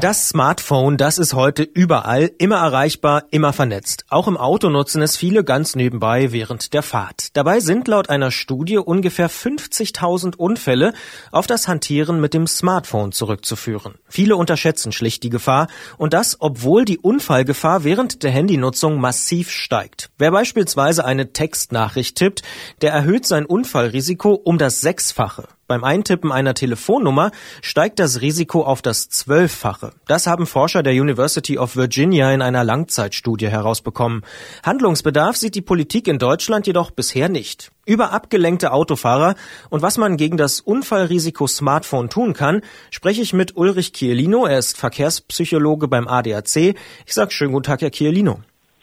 Das 0.00 0.28
Smartphone, 0.28 0.96
das 0.96 1.18
ist 1.18 1.34
heute 1.34 1.64
überall, 1.64 2.30
immer 2.38 2.58
erreichbar, 2.58 3.24
immer 3.32 3.52
vernetzt. 3.52 4.04
Auch 4.10 4.28
im 4.28 4.36
Auto 4.36 4.68
nutzen 4.70 5.02
es 5.02 5.16
viele 5.16 5.42
ganz 5.42 5.74
nebenbei 5.74 6.30
während 6.30 6.72
der 6.72 6.84
Fahrt. 6.84 7.36
Dabei 7.36 7.58
sind 7.58 7.88
laut 7.88 8.08
einer 8.08 8.30
Studie 8.30 8.78
ungefähr 8.78 9.28
50.000 9.28 10.36
Unfälle 10.36 10.92
auf 11.32 11.48
das 11.48 11.66
Hantieren 11.66 12.20
mit 12.20 12.32
dem 12.32 12.46
Smartphone 12.46 13.10
zurückzuführen. 13.10 13.96
Viele 14.08 14.36
unterschätzen 14.36 14.92
schlicht 14.92 15.24
die 15.24 15.30
Gefahr 15.30 15.66
und 15.96 16.12
das, 16.12 16.36
obwohl 16.38 16.84
die 16.84 16.98
Unfallgefahr 16.98 17.82
während 17.82 18.22
der 18.22 18.30
Handynutzung 18.30 19.00
massiv 19.00 19.50
steigt. 19.50 20.10
Wer 20.16 20.30
beispielsweise 20.30 21.04
eine 21.04 21.32
Textnachricht 21.32 22.16
tippt, 22.16 22.42
der 22.82 22.92
erhöht 22.92 23.26
sein 23.26 23.46
Unfallrisiko 23.46 24.34
um 24.34 24.58
das 24.58 24.80
Sechsfache. 24.80 25.48
Beim 25.68 25.84
Eintippen 25.84 26.32
einer 26.32 26.54
Telefonnummer 26.54 27.30
steigt 27.60 27.98
das 27.98 28.22
Risiko 28.22 28.62
auf 28.62 28.80
das 28.80 29.10
Zwölffache. 29.10 29.92
Das 30.06 30.26
haben 30.26 30.46
Forscher 30.46 30.82
der 30.82 30.94
University 30.94 31.58
of 31.58 31.76
Virginia 31.76 32.32
in 32.32 32.40
einer 32.40 32.64
Langzeitstudie 32.64 33.48
herausbekommen. 33.48 34.22
Handlungsbedarf 34.64 35.36
sieht 35.36 35.54
die 35.54 35.60
Politik 35.60 36.08
in 36.08 36.18
Deutschland 36.18 36.66
jedoch 36.66 36.90
bisher 36.90 37.28
nicht. 37.28 37.70
Über 37.84 38.12
abgelenkte 38.12 38.72
Autofahrer 38.72 39.34
und 39.68 39.82
was 39.82 39.98
man 39.98 40.16
gegen 40.16 40.38
das 40.38 40.62
Unfallrisiko 40.62 41.46
Smartphone 41.46 42.08
tun 42.08 42.32
kann, 42.32 42.62
spreche 42.90 43.20
ich 43.20 43.34
mit 43.34 43.54
Ulrich 43.54 43.92
Chiellino. 43.92 44.46
Er 44.46 44.58
ist 44.58 44.78
Verkehrspsychologe 44.78 45.86
beim 45.86 46.08
ADAC. 46.08 46.56
Ich 47.04 47.12
sage 47.12 47.30
schönen 47.30 47.52
guten 47.52 47.64
Tag, 47.64 47.82
Herr 47.82 47.90
Chiellino. 47.90 48.40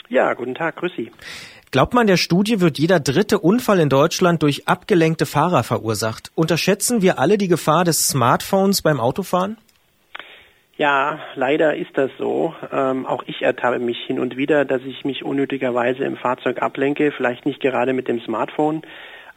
Ja, 0.07 0.35
guten 0.35 0.53
Tag, 0.53 0.75
grüß 0.75 0.91
Sie. 0.95 1.11
Glaubt 1.75 1.93
man 1.93 2.07
der 2.07 2.15
Studie 2.15 2.61
wird 2.61 2.79
jeder 2.79 3.01
dritte 3.01 3.37
Unfall 3.37 3.81
in 3.81 3.89
Deutschland 3.89 4.41
durch 4.43 4.65
abgelenkte 4.65 5.25
Fahrer 5.25 5.61
verursacht? 5.61 6.31
Unterschätzen 6.33 7.01
wir 7.01 7.19
alle 7.19 7.37
die 7.37 7.49
Gefahr 7.49 7.83
des 7.83 8.07
Smartphones 8.07 8.81
beim 8.81 9.01
Autofahren? 9.01 9.57
Ja, 10.77 11.19
leider 11.35 11.75
ist 11.75 11.91
das 11.95 12.11
so. 12.17 12.55
Ähm, 12.71 13.05
auch 13.05 13.23
ich 13.27 13.41
ertappe 13.41 13.79
mich 13.79 13.97
hin 14.07 14.21
und 14.21 14.37
wieder, 14.37 14.63
dass 14.63 14.83
ich 14.83 15.03
mich 15.03 15.25
unnötigerweise 15.25 16.05
im 16.05 16.15
Fahrzeug 16.15 16.61
ablenke, 16.61 17.11
vielleicht 17.11 17.45
nicht 17.45 17.59
gerade 17.59 17.91
mit 17.91 18.07
dem 18.07 18.21
Smartphone. 18.21 18.83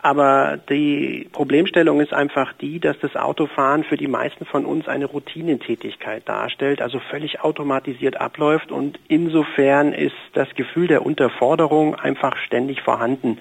Aber 0.08 0.58
die 0.70 1.28
Problemstellung 1.32 2.00
ist 2.00 2.14
einfach 2.14 2.54
die, 2.54 2.80
dass 2.80 2.98
das 3.00 3.14
Autofahren 3.14 3.84
für 3.84 3.98
die 3.98 4.06
meisten 4.06 4.46
von 4.46 4.64
uns 4.64 4.88
eine 4.88 5.04
Routinetätigkeit 5.04 6.26
darstellt, 6.26 6.80
also 6.80 6.98
völlig 7.10 7.42
automatisiert 7.42 8.18
abläuft 8.18 8.72
und 8.72 8.98
insofern 9.08 9.92
ist 9.92 10.16
das 10.32 10.48
Gefühl 10.54 10.86
der 10.86 11.04
Unterforderung 11.04 11.94
einfach 11.94 12.38
ständig 12.38 12.80
vorhanden. 12.80 13.36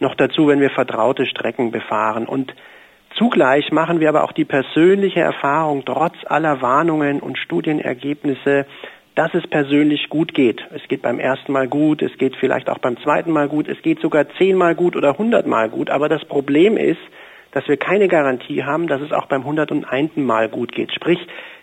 Noch 0.00 0.14
dazu, 0.14 0.48
wenn 0.48 0.60
wir 0.60 0.68
vertraute 0.68 1.24
Strecken 1.24 1.70
befahren 1.70 2.26
und 2.26 2.54
Zugleich 3.18 3.70
machen 3.72 4.00
wir 4.00 4.08
aber 4.08 4.24
auch 4.24 4.32
die 4.32 4.46
persönliche 4.46 5.20
Erfahrung, 5.20 5.84
trotz 5.84 6.14
aller 6.24 6.62
Warnungen 6.62 7.20
und 7.20 7.36
Studienergebnisse, 7.36 8.64
dass 9.14 9.34
es 9.34 9.46
persönlich 9.46 10.08
gut 10.08 10.34
geht. 10.34 10.62
Es 10.74 10.86
geht 10.88 11.02
beim 11.02 11.18
ersten 11.18 11.52
Mal 11.52 11.68
gut, 11.68 12.02
es 12.02 12.16
geht 12.16 12.36
vielleicht 12.36 12.70
auch 12.70 12.78
beim 12.78 12.96
zweiten 12.98 13.30
Mal 13.30 13.48
gut, 13.48 13.68
es 13.68 13.80
geht 13.82 14.00
sogar 14.00 14.26
zehnmal 14.38 14.74
gut 14.74 14.96
oder 14.96 15.18
hundertmal 15.18 15.68
gut. 15.68 15.90
Aber 15.90 16.08
das 16.08 16.24
Problem 16.24 16.76
ist, 16.76 17.00
dass 17.52 17.68
wir 17.68 17.76
keine 17.76 18.08
Garantie 18.08 18.64
haben, 18.64 18.86
dass 18.86 19.02
es 19.02 19.12
auch 19.12 19.26
beim 19.26 19.44
hundertundeinten 19.44 20.24
Mal 20.24 20.48
gut 20.48 20.72
geht. 20.72 20.92
Sprich, 20.92 21.18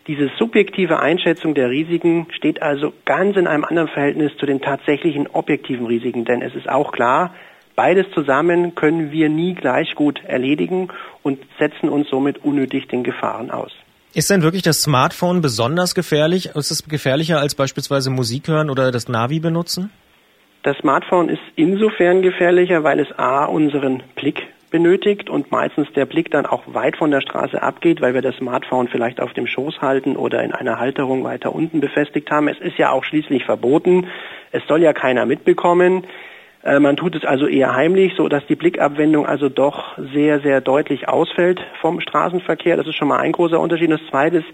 diese 0.05 0.29
subjektive 0.37 0.99
Einschätzung 0.99 1.55
der 1.55 1.69
Risiken 1.69 2.27
steht 2.31 2.61
also 2.61 2.93
ganz 3.05 3.35
in 3.35 3.47
einem 3.47 3.63
anderen 3.63 3.89
Verhältnis 3.89 4.35
zu 4.37 4.45
den 4.45 4.61
tatsächlichen 4.61 5.27
objektiven 5.27 5.87
Risiken. 5.87 6.25
Denn 6.25 6.41
es 6.41 6.53
ist 6.55 6.69
auch 6.69 6.91
klar, 6.91 7.33
beides 7.75 8.09
zusammen 8.11 8.75
können 8.75 9.11
wir 9.11 9.29
nie 9.29 9.55
gleich 9.55 9.95
gut 9.95 10.23
erledigen 10.25 10.89
und 11.23 11.39
setzen 11.57 11.89
uns 11.89 12.09
somit 12.09 12.43
unnötig 12.43 12.87
den 12.87 13.03
Gefahren 13.03 13.49
aus. 13.49 13.71
Ist 14.13 14.31
denn 14.31 14.41
wirklich 14.41 14.63
das 14.63 14.81
Smartphone 14.81 15.41
besonders 15.41 15.93
gefährlich? 15.93 16.47
Ist 16.55 16.71
es 16.71 16.87
gefährlicher 16.87 17.39
als 17.39 17.53
beispielsweise 17.53 18.09
Musik 18.09 18.47
hören 18.47 18.71
oder 18.71 18.91
das 18.91 19.07
Navi 19.07 19.39
benutzen? 19.39 19.91
Das 20.63 20.75
Smartphone 20.77 21.29
ist 21.29 21.41
insofern 21.55 22.23
gefährlicher, 22.23 22.83
weil 22.83 22.99
es 22.99 23.07
A 23.17 23.45
unseren 23.45 24.01
Blick 24.15 24.47
benötigt 24.71 25.29
und 25.29 25.51
meistens 25.51 25.87
der 25.93 26.05
Blick 26.05 26.31
dann 26.31 26.47
auch 26.47 26.63
weit 26.67 26.97
von 26.97 27.11
der 27.11 27.21
Straße 27.21 27.61
abgeht, 27.61 28.01
weil 28.01 28.13
wir 28.15 28.21
das 28.21 28.35
Smartphone 28.37 28.87
vielleicht 28.87 29.21
auf 29.21 29.33
dem 29.33 29.47
Schoß 29.47 29.81
halten 29.81 30.15
oder 30.15 30.43
in 30.43 30.53
einer 30.53 30.79
Halterung 30.79 31.23
weiter 31.23 31.53
unten 31.53 31.79
befestigt 31.79 32.31
haben. 32.31 32.47
Es 32.47 32.59
ist 32.59 32.77
ja 32.77 32.91
auch 32.91 33.03
schließlich 33.03 33.45
verboten. 33.45 34.07
Es 34.51 34.63
soll 34.67 34.81
ja 34.81 34.93
keiner 34.93 35.25
mitbekommen. 35.25 36.03
Äh, 36.63 36.79
man 36.79 36.97
tut 36.97 37.15
es 37.15 37.25
also 37.25 37.47
eher 37.47 37.75
heimlich, 37.75 38.13
so 38.17 38.27
dass 38.27 38.45
die 38.47 38.55
Blickabwendung 38.55 39.25
also 39.25 39.49
doch 39.49 39.97
sehr, 40.13 40.39
sehr 40.41 40.61
deutlich 40.61 41.07
ausfällt 41.07 41.59
vom 41.81 42.01
Straßenverkehr. 42.01 42.77
Das 42.77 42.87
ist 42.87 42.95
schon 42.95 43.07
mal 43.07 43.19
ein 43.19 43.31
großer 43.31 43.59
Unterschied. 43.59 43.91
Das 43.91 44.01
zweite 44.09 44.37
ist, 44.37 44.47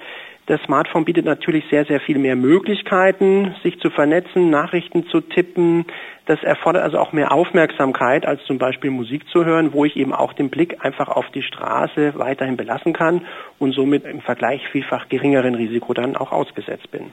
das 0.47 0.61
Smartphone 0.61 1.05
bietet 1.05 1.25
natürlich 1.25 1.63
sehr, 1.71 1.85
sehr 1.85 1.99
viel 1.99 2.19
mehr 2.19 2.35
Möglichkeiten, 2.35 3.55
sich 3.63 3.79
zu 3.79 3.89
vernetzen, 3.89 4.51
Nachrichten 4.51 5.07
zu 5.07 5.21
tippen. 5.21 5.85
Das 6.27 6.41
erfordert 6.43 6.83
also 6.83 6.99
auch 6.99 7.13
mehr 7.13 7.31
Aufmerksamkeit, 7.31 8.27
als 8.27 8.43
zum 8.45 8.59
Beispiel 8.59 8.91
Musik 8.91 9.23
zu 9.31 9.43
hören, 9.43 9.73
wo 9.73 9.85
ich 9.85 9.95
eben 9.95 10.13
auch 10.13 10.33
den 10.33 10.49
Blick 10.49 10.85
einfach 10.85 11.07
auf 11.07 11.25
die 11.33 11.41
Straße 11.41 12.13
weiterhin 12.15 12.57
belassen 12.57 12.93
kann 12.93 13.25
und 13.57 13.73
somit 13.73 14.05
im 14.05 14.21
Vergleich 14.21 14.61
vielfach 14.71 15.09
geringeren 15.09 15.55
Risiko 15.55 15.93
dann 15.93 16.15
auch 16.15 16.31
ausgesetzt 16.31 16.91
bin. 16.91 17.11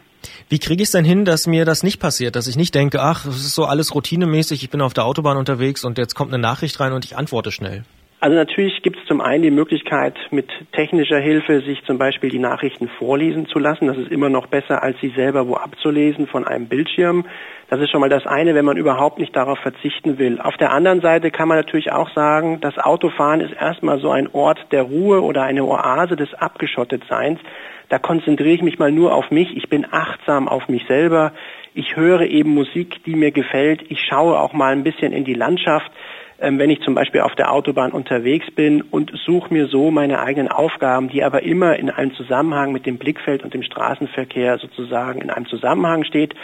Wie 0.50 0.58
kriege 0.58 0.82
ich 0.82 0.88
es 0.88 0.92
denn 0.92 1.04
hin, 1.04 1.24
dass 1.24 1.46
mir 1.46 1.64
das 1.64 1.82
nicht 1.82 2.00
passiert, 2.00 2.36
dass 2.36 2.46
ich 2.46 2.56
nicht 2.56 2.74
denke, 2.74 3.00
ach, 3.00 3.24
es 3.24 3.36
ist 3.36 3.54
so 3.54 3.64
alles 3.64 3.94
routinemäßig, 3.94 4.62
ich 4.62 4.70
bin 4.70 4.82
auf 4.82 4.92
der 4.92 5.06
Autobahn 5.06 5.38
unterwegs 5.38 5.84
und 5.84 5.96
jetzt 5.96 6.14
kommt 6.14 6.32
eine 6.32 6.42
Nachricht 6.42 6.78
rein 6.80 6.92
und 6.92 7.06
ich 7.06 7.16
antworte 7.16 7.50
schnell? 7.50 7.84
Also 8.22 8.36
natürlich 8.36 8.82
gibt 8.82 9.00
es 9.00 9.06
zum 9.06 9.20
einen 9.20 9.42
die 9.42 9.50
Möglichkeit, 9.50 10.16
mit 10.30 10.48
technischer 10.70 11.18
Hilfe 11.18 11.60
sich 11.62 11.82
zum 11.84 11.98
Beispiel 11.98 12.30
die 12.30 12.38
Nachrichten 12.38 12.88
vorlesen 12.88 13.46
zu 13.46 13.58
lassen. 13.58 13.88
Das 13.88 13.96
ist 13.96 14.12
immer 14.12 14.28
noch 14.28 14.46
besser, 14.46 14.80
als 14.80 14.96
sie 15.00 15.08
selber 15.08 15.48
wo 15.48 15.54
abzulesen 15.54 16.28
von 16.28 16.46
einem 16.46 16.68
Bildschirm. 16.68 17.26
Das 17.68 17.80
ist 17.80 17.90
schon 17.90 18.00
mal 18.00 18.08
das 18.08 18.24
eine, 18.24 18.54
wenn 18.54 18.64
man 18.64 18.76
überhaupt 18.76 19.18
nicht 19.18 19.34
darauf 19.34 19.58
verzichten 19.58 20.20
will. 20.20 20.40
Auf 20.40 20.56
der 20.56 20.70
anderen 20.70 21.00
Seite 21.00 21.32
kann 21.32 21.48
man 21.48 21.56
natürlich 21.56 21.90
auch 21.90 22.14
sagen, 22.14 22.60
das 22.60 22.78
Autofahren 22.78 23.40
ist 23.40 23.54
erstmal 23.54 23.98
so 23.98 24.12
ein 24.12 24.28
Ort 24.32 24.68
der 24.70 24.82
Ruhe 24.82 25.20
oder 25.20 25.42
eine 25.42 25.64
Oase 25.64 26.14
des 26.14 26.32
Abgeschottetseins. 26.32 27.40
Da 27.88 27.98
konzentriere 27.98 28.54
ich 28.54 28.62
mich 28.62 28.78
mal 28.78 28.92
nur 28.92 29.16
auf 29.16 29.32
mich. 29.32 29.56
Ich 29.56 29.68
bin 29.68 29.84
achtsam 29.90 30.46
auf 30.46 30.68
mich 30.68 30.86
selber. 30.86 31.32
Ich 31.74 31.96
höre 31.96 32.20
eben 32.20 32.54
Musik, 32.54 33.02
die 33.02 33.16
mir 33.16 33.32
gefällt. 33.32 33.82
Ich 33.88 34.00
schaue 34.08 34.38
auch 34.38 34.52
mal 34.52 34.72
ein 34.72 34.84
bisschen 34.84 35.12
in 35.12 35.24
die 35.24 35.34
Landschaft. 35.34 35.90
Ähm, 36.38 36.58
wenn 36.58 36.70
ich 36.70 36.80
zum 36.80 36.94
Beispiel 36.94 37.20
auf 37.20 37.34
der 37.34 37.52
Autobahn 37.52 37.92
unterwegs 37.92 38.50
bin 38.50 38.82
und 38.82 39.12
suche 39.24 39.52
mir 39.52 39.66
so 39.66 39.90
meine 39.90 40.20
eigenen 40.20 40.48
Aufgaben, 40.48 41.08
die 41.08 41.22
aber 41.22 41.42
immer 41.42 41.76
in 41.76 41.90
einem 41.90 42.14
Zusammenhang 42.14 42.72
mit 42.72 42.86
dem 42.86 42.98
Blickfeld 42.98 43.42
und 43.42 43.54
dem 43.54 43.62
Straßenverkehr 43.62 44.58
sozusagen 44.58 45.20
in 45.20 45.30
einem 45.30 45.46
Zusammenhang 45.46 46.04
steht. 46.04 46.34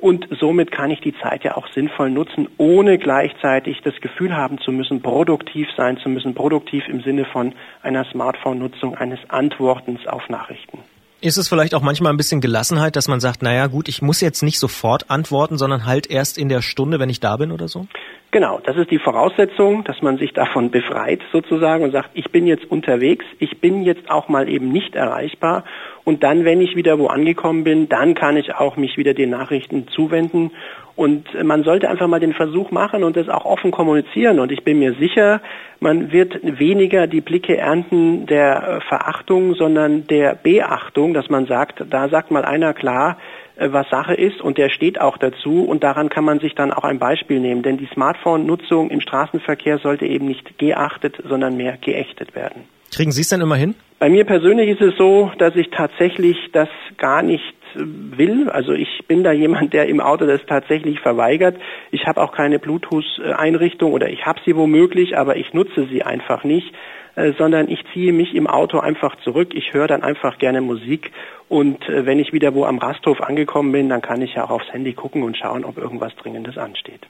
Und 0.00 0.28
somit 0.38 0.70
kann 0.70 0.90
ich 0.90 1.00
die 1.00 1.14
Zeit 1.22 1.44
ja 1.44 1.56
auch 1.56 1.66
sinnvoll 1.72 2.10
nutzen, 2.10 2.48
ohne 2.58 2.98
gleichzeitig 2.98 3.80
das 3.82 3.94
Gefühl 4.00 4.36
haben 4.36 4.58
zu 4.58 4.70
müssen, 4.70 5.00
produktiv 5.00 5.68
sein 5.76 5.96
zu 5.98 6.08
müssen, 6.08 6.34
produktiv 6.34 6.84
im 6.88 7.02
Sinne 7.02 7.24
von 7.24 7.54
einer 7.82 8.04
Smartphone-Nutzung, 8.04 8.96
eines 8.96 9.18
Antwortens 9.28 10.06
auf 10.06 10.28
Nachrichten. 10.28 10.80
Ist 11.24 11.38
es 11.38 11.48
vielleicht 11.48 11.74
auch 11.74 11.80
manchmal 11.80 12.12
ein 12.12 12.18
bisschen 12.18 12.42
Gelassenheit, 12.42 12.96
dass 12.96 13.08
man 13.08 13.18
sagt, 13.18 13.42
naja 13.42 13.66
gut, 13.68 13.88
ich 13.88 14.02
muss 14.02 14.20
jetzt 14.20 14.42
nicht 14.42 14.58
sofort 14.58 15.08
antworten, 15.08 15.56
sondern 15.56 15.86
halt 15.86 16.06
erst 16.10 16.36
in 16.36 16.50
der 16.50 16.60
Stunde, 16.60 16.98
wenn 16.98 17.08
ich 17.08 17.18
da 17.18 17.38
bin 17.38 17.50
oder 17.50 17.66
so? 17.66 17.86
Genau, 18.34 18.58
das 18.64 18.76
ist 18.76 18.90
die 18.90 18.98
Voraussetzung, 18.98 19.84
dass 19.84 20.02
man 20.02 20.18
sich 20.18 20.32
davon 20.32 20.72
befreit 20.72 21.20
sozusagen 21.30 21.84
und 21.84 21.92
sagt, 21.92 22.10
ich 22.14 22.32
bin 22.32 22.48
jetzt 22.48 22.68
unterwegs, 22.68 23.24
ich 23.38 23.60
bin 23.60 23.84
jetzt 23.84 24.10
auch 24.10 24.28
mal 24.28 24.48
eben 24.48 24.72
nicht 24.72 24.96
erreichbar 24.96 25.62
und 26.02 26.24
dann, 26.24 26.44
wenn 26.44 26.60
ich 26.60 26.74
wieder 26.74 26.98
wo 26.98 27.06
angekommen 27.06 27.62
bin, 27.62 27.88
dann 27.88 28.16
kann 28.16 28.36
ich 28.36 28.52
auch 28.52 28.76
mich 28.76 28.96
wieder 28.96 29.14
den 29.14 29.30
Nachrichten 29.30 29.86
zuwenden 29.86 30.50
und 30.96 31.28
man 31.44 31.62
sollte 31.62 31.88
einfach 31.88 32.08
mal 32.08 32.18
den 32.18 32.32
Versuch 32.32 32.72
machen 32.72 33.04
und 33.04 33.16
das 33.16 33.28
auch 33.28 33.44
offen 33.44 33.70
kommunizieren 33.70 34.40
und 34.40 34.50
ich 34.50 34.64
bin 34.64 34.80
mir 34.80 34.94
sicher, 34.94 35.40
man 35.78 36.10
wird 36.10 36.40
weniger 36.42 37.06
die 37.06 37.20
Blicke 37.20 37.56
ernten 37.56 38.26
der 38.26 38.80
Verachtung, 38.88 39.54
sondern 39.54 40.08
der 40.08 40.34
Beachtung, 40.34 41.14
dass 41.14 41.30
man 41.30 41.46
sagt, 41.46 41.84
da 41.88 42.08
sagt 42.08 42.32
mal 42.32 42.44
einer 42.44 42.74
klar, 42.74 43.16
was 43.56 43.88
Sache 43.88 44.14
ist 44.14 44.40
und 44.40 44.58
der 44.58 44.68
steht 44.70 45.00
auch 45.00 45.16
dazu 45.16 45.64
und 45.64 45.84
daran 45.84 46.08
kann 46.08 46.24
man 46.24 46.40
sich 46.40 46.54
dann 46.54 46.72
auch 46.72 46.84
ein 46.84 46.98
Beispiel 46.98 47.40
nehmen, 47.40 47.62
denn 47.62 47.76
die 47.76 47.88
Smartphone-Nutzung 47.92 48.90
im 48.90 49.00
Straßenverkehr 49.00 49.78
sollte 49.78 50.06
eben 50.06 50.26
nicht 50.26 50.58
geachtet, 50.58 51.22
sondern 51.28 51.56
mehr 51.56 51.76
geächtet 51.76 52.34
werden. 52.34 52.64
Kriegen 52.92 53.12
Sie 53.12 53.22
es 53.22 53.28
denn 53.28 53.40
immer 53.40 53.56
hin? 53.56 53.74
Bei 53.98 54.08
mir 54.08 54.24
persönlich 54.24 54.68
ist 54.68 54.80
es 54.80 54.96
so, 54.96 55.32
dass 55.38 55.56
ich 55.56 55.70
tatsächlich 55.70 56.36
das 56.52 56.68
gar 56.96 57.22
nicht 57.22 57.42
äh, 57.42 57.63
will. 57.76 58.48
Also 58.50 58.72
ich 58.72 59.06
bin 59.06 59.24
da 59.24 59.32
jemand, 59.32 59.72
der 59.72 59.86
im 59.86 60.00
Auto 60.00 60.26
das 60.26 60.40
tatsächlich 60.46 61.00
verweigert. 61.00 61.56
Ich 61.90 62.06
habe 62.06 62.22
auch 62.22 62.32
keine 62.32 62.58
Bluetooth-Einrichtung 62.58 63.92
oder 63.92 64.10
ich 64.10 64.26
habe 64.26 64.40
sie 64.44 64.56
womöglich, 64.56 65.16
aber 65.16 65.36
ich 65.36 65.52
nutze 65.52 65.86
sie 65.86 66.02
einfach 66.02 66.44
nicht. 66.44 66.72
Äh, 67.16 67.32
sondern 67.38 67.68
ich 67.68 67.84
ziehe 67.92 68.12
mich 68.12 68.34
im 68.34 68.48
Auto 68.48 68.80
einfach 68.80 69.14
zurück. 69.22 69.54
Ich 69.54 69.72
höre 69.72 69.86
dann 69.86 70.02
einfach 70.02 70.38
gerne 70.38 70.60
Musik 70.60 71.12
und 71.48 71.88
äh, 71.88 72.06
wenn 72.06 72.18
ich 72.18 72.32
wieder 72.32 72.54
wo 72.54 72.64
am 72.64 72.78
Rasthof 72.78 73.20
angekommen 73.20 73.70
bin, 73.70 73.88
dann 73.88 74.02
kann 74.02 74.20
ich 74.20 74.34
ja 74.34 74.44
auch 74.44 74.50
aufs 74.50 74.72
Handy 74.72 74.94
gucken 74.94 75.22
und 75.22 75.36
schauen, 75.36 75.64
ob 75.64 75.78
irgendwas 75.78 76.14
Dringendes 76.16 76.58
ansteht. 76.58 77.06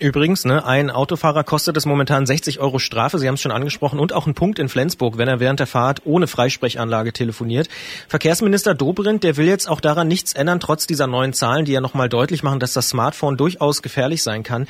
Übrigens, 0.00 0.44
ne, 0.44 0.66
ein 0.66 0.90
Autofahrer 0.90 1.44
kostet 1.44 1.76
es 1.76 1.86
momentan 1.86 2.26
60 2.26 2.58
Euro 2.58 2.80
Strafe, 2.80 3.18
Sie 3.18 3.28
haben 3.28 3.34
es 3.34 3.40
schon 3.40 3.52
angesprochen, 3.52 4.00
und 4.00 4.12
auch 4.12 4.26
ein 4.26 4.34
Punkt 4.34 4.58
in 4.58 4.68
Flensburg, 4.68 5.18
wenn 5.18 5.28
er 5.28 5.38
während 5.38 5.60
der 5.60 5.68
Fahrt 5.68 6.02
ohne 6.04 6.26
Freisprechanlage 6.26 7.12
telefoniert. 7.12 7.68
Verkehrsminister 8.08 8.74
Dobrindt, 8.74 9.22
der 9.22 9.36
will 9.36 9.46
jetzt 9.46 9.68
auch 9.68 9.80
daran 9.80 10.08
nichts 10.08 10.32
ändern, 10.32 10.58
trotz 10.58 10.88
dieser 10.88 11.06
neuen 11.06 11.32
Zahlen, 11.32 11.64
die 11.64 11.72
ja 11.72 11.80
nochmal 11.80 12.08
deutlich 12.08 12.42
machen, 12.42 12.58
dass 12.58 12.72
das 12.72 12.88
Smartphone 12.88 13.36
durchaus 13.36 13.82
gefährlich 13.82 14.24
sein 14.24 14.42
kann. 14.42 14.66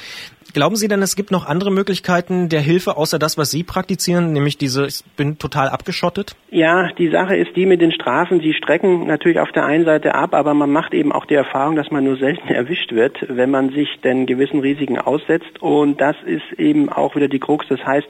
Glauben 0.55 0.76
Sie 0.76 0.87
denn, 0.87 1.03
es 1.03 1.17
gibt 1.17 1.32
noch 1.32 1.47
andere 1.47 1.73
Möglichkeiten 1.73 2.49
der 2.49 2.61
Hilfe, 2.61 2.97
außer 2.97 3.19
das, 3.19 3.37
was 3.37 3.50
Sie 3.50 3.65
praktizieren, 3.65 4.32
nämlich 4.32 4.56
diese, 4.56 4.87
ich 4.87 5.03
bin 5.17 5.37
total 5.37 5.69
abgeschottet? 5.69 6.37
Ja, 6.50 6.93
die 6.93 7.11
Sache 7.11 7.35
ist 7.35 7.56
die 7.56 7.67
mit 7.67 7.81
den 7.81 7.91
Strafen, 7.91 8.38
die 8.38 8.55
strecken 8.55 9.09
natürlich 9.09 9.41
auf 9.41 9.50
der 9.50 9.65
einen 9.65 9.85
Seite 9.85 10.15
ab, 10.15 10.32
aber 10.32 10.55
man 10.55 10.70
macht 10.70 10.94
eben 10.94 11.11
auch 11.11 11.27
die 11.27 11.35
Erfahrung, 11.35 11.75
dass 11.75 11.91
man 11.91 12.05
nur 12.05 12.19
selten 12.19 12.49
erwischt 12.49 12.93
wird, 12.93 13.17
wenn 13.29 13.50
man 13.50 13.70
sich 13.70 13.88
denn 14.05 14.27
gewissen 14.27 14.61
Risiken 14.61 14.97
aussetzt. 15.14 15.61
Und 15.61 16.00
das 16.00 16.16
ist 16.25 16.58
eben 16.58 16.88
auch 16.88 17.14
wieder 17.16 17.28
die 17.28 17.40
Krux. 17.40 17.66
Das 17.69 17.84
heißt, 17.84 18.08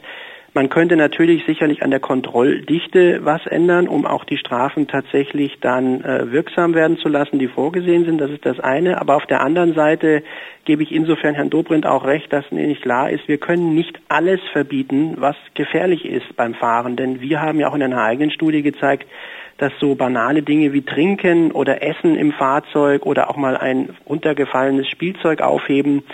man 0.56 0.68
könnte 0.68 0.94
natürlich 0.94 1.44
sicherlich 1.46 1.82
an 1.82 1.90
der 1.90 1.98
Kontrolldichte 1.98 3.24
was 3.24 3.44
ändern, 3.44 3.88
um 3.88 4.06
auch 4.06 4.22
die 4.22 4.36
Strafen 4.36 4.86
tatsächlich 4.86 5.58
dann 5.60 6.00
äh, 6.04 6.30
wirksam 6.30 6.74
werden 6.74 6.96
zu 6.96 7.08
lassen, 7.08 7.40
die 7.40 7.48
vorgesehen 7.48 8.04
sind. 8.04 8.20
Das 8.20 8.30
ist 8.30 8.46
das 8.46 8.60
eine. 8.60 9.00
Aber 9.00 9.16
auf 9.16 9.26
der 9.26 9.40
anderen 9.40 9.74
Seite 9.74 10.22
gebe 10.64 10.84
ich 10.84 10.92
insofern 10.92 11.34
Herrn 11.34 11.50
Dobrindt 11.50 11.86
auch 11.86 12.04
recht, 12.04 12.32
dass 12.32 12.48
mir 12.52 12.68
nicht 12.68 12.82
klar 12.82 13.10
ist, 13.10 13.26
wir 13.26 13.38
können 13.38 13.74
nicht 13.74 13.98
alles 14.08 14.38
verbieten, 14.52 15.14
was 15.18 15.34
gefährlich 15.54 16.04
ist 16.04 16.36
beim 16.36 16.54
Fahren. 16.54 16.94
Denn 16.94 17.20
wir 17.20 17.40
haben 17.40 17.58
ja 17.58 17.68
auch 17.68 17.74
in 17.74 17.82
einer 17.82 18.04
eigenen 18.04 18.30
Studie 18.30 18.62
gezeigt, 18.62 19.08
dass 19.58 19.72
so 19.80 19.96
banale 19.96 20.42
Dinge 20.42 20.72
wie 20.72 20.82
Trinken 20.82 21.50
oder 21.50 21.82
Essen 21.82 22.16
im 22.16 22.32
Fahrzeug 22.32 23.06
oder 23.06 23.28
auch 23.28 23.36
mal 23.36 23.56
ein 23.56 23.90
runtergefallenes 24.08 24.88
Spielzeug 24.88 25.40
aufheben 25.42 26.04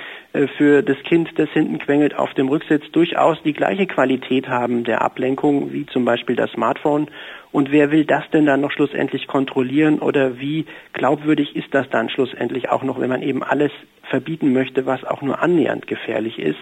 für 0.57 0.83
das 0.83 0.97
Kind, 1.05 1.31
das 1.37 1.49
hinten 1.51 1.79
quengelt 1.79 2.15
auf 2.15 2.33
dem 2.35 2.49
Rücksitz, 2.49 2.85
durchaus 2.93 3.43
die 3.43 3.53
gleiche 3.53 3.87
Qualität 3.87 4.49
haben 4.49 4.85
der 4.85 5.03
Ablenkung 5.03 5.73
wie 5.73 5.87
zum 5.87 6.05
Beispiel 6.05 6.37
das 6.37 6.51
Smartphone. 6.53 7.09
Und 7.53 7.73
wer 7.73 7.91
will 7.91 8.05
das 8.05 8.25
denn 8.33 8.47
dann 8.47 8.61
noch 8.61 8.71
schlussendlich 8.71 9.27
kontrollieren 9.27 9.99
oder 9.99 10.39
wie 10.39 10.67
glaubwürdig 10.93 11.57
ist 11.57 11.75
das 11.75 11.89
dann 11.91 12.09
schlussendlich 12.09 12.69
auch 12.71 12.83
noch, 12.83 13.01
wenn 13.01 13.09
man 13.09 13.23
eben 13.23 13.43
alles 13.43 13.73
verbieten 14.09 14.53
möchte, 14.53 14.87
was 14.87 15.05
auch 15.05 15.23
nur 15.23 15.41
annähernd 15.43 15.87
gefährlich 15.87 16.39
ist? 16.39 16.59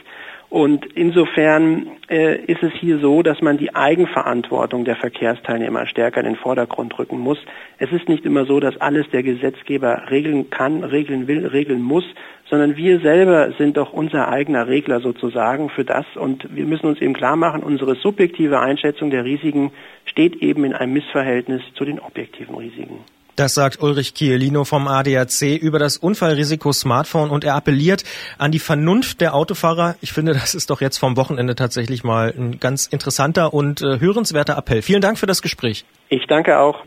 Und 0.51 0.87
insofern 0.95 1.89
äh, 2.09 2.37
ist 2.37 2.63
es 2.63 2.73
hier 2.73 3.01
so, 3.01 3.23
dass 3.23 3.43
man 3.43 3.59
die 3.59 3.75
Eigenverantwortung 3.75 4.87
der 4.87 4.97
Verkehrsteilnehmer 4.97 5.87
stärker 5.87 6.21
in 6.21 6.27
den 6.27 6.37
Vordergrund 6.37 6.99
rücken 6.99 7.19
muss. 7.19 7.39
Es 7.79 7.93
ist 7.93 8.09
nicht 8.09 8.25
immer 8.25 8.47
so, 8.47 8.59
dass 8.59 8.81
alles 8.81 9.11
der 9.11 9.23
Gesetzgeber 9.23 10.05
regeln 10.11 10.49
kann, 10.49 10.85
regeln 10.85 11.29
will, 11.29 11.47
regeln 11.47 11.83
muss, 11.83 12.05
sondern 12.49 12.77
wir 12.77 13.01
selber 13.01 13.53
sind 13.59 13.77
doch 13.77 13.93
unser 13.93 14.29
eigener 14.29 14.69
Regler 14.69 15.01
sozusagen 15.01 15.69
für 15.69 15.85
das 15.85 16.07
und 16.15 16.49
wir 16.57 16.65
müssen 16.65 16.87
uns 16.87 17.01
eben 17.03 17.13
klar 17.13 17.37
machen, 17.37 17.63
unsere 17.63 17.97
subjektive 17.97 18.59
Einschätzung 18.59 19.11
der 19.11 19.25
Risiken 19.25 19.71
steht 20.09 20.37
eben 20.37 20.65
in 20.65 20.73
einem 20.75 20.93
Missverhältnis 20.93 21.63
zu 21.75 21.85
den 21.85 22.01
objektiven 22.01 22.55
Risiken. 22.55 22.99
Das 23.39 23.55
sagt 23.55 23.81
Ulrich 23.81 24.15
Chielino 24.15 24.65
vom 24.65 24.89
ADAC 24.89 25.43
über 25.43 25.79
das 25.79 25.97
Unfallrisiko 25.97 26.73
Smartphone 26.73 27.31
und 27.31 27.45
er 27.45 27.55
appelliert 27.55 28.03
an 28.37 28.51
die 28.51 28.59
Vernunft 28.59 29.21
der 29.21 29.33
Autofahrer. 29.33 29.95
Ich 30.01 30.13
finde, 30.13 30.33
das 30.33 30.57
ist 30.57 30.71
doch 30.71 30.81
jetzt 30.81 30.99
vom 30.99 31.17
Wochenende 31.17 31.55
tatsächlich 31.55 32.03
mal 32.03 32.35
ein 32.37 32.59
ganz 32.59 32.89
interessanter 32.89 33.55
und 33.55 33.81
äh, 33.81 34.01
hörenswerter 34.01 34.59
Appell. 34.59 34.83
Vielen 34.83 35.03
Dank 35.03 35.19
für 35.21 35.27
das 35.27 35.41
Gespräch. 35.41 35.85
Ich 36.09 36.27
danke 36.27 36.59
auch. 36.59 36.81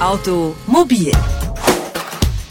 Automobil 0.00 1.12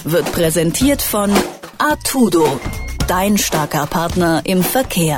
wird 0.04 0.32
präsentiert 0.32 1.02
von 1.02 1.32
Artudo, 1.80 2.60
dein 3.08 3.40
starker 3.40 3.88
Partner 3.88 4.44
im 4.46 4.62
Verkehr. 4.62 5.18